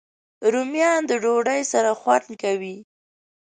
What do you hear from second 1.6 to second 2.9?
سره خوند کوي